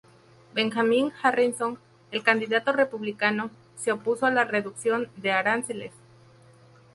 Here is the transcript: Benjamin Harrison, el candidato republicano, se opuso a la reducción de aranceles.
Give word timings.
Benjamin 0.55 1.11
Harrison, 1.21 1.77
el 2.09 2.23
candidato 2.23 2.71
republicano, 2.71 3.51
se 3.75 3.91
opuso 3.91 4.25
a 4.25 4.31
la 4.31 4.45
reducción 4.45 5.11
de 5.17 5.31
aranceles. 5.31 5.91